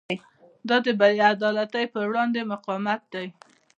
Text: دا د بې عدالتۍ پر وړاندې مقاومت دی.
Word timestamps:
دا 0.69 0.77
د 0.85 0.87
بې 0.99 1.11
عدالتۍ 1.33 1.85
پر 1.93 2.03
وړاندې 2.09 2.49
مقاومت 2.51 3.01
دی. 3.13 3.27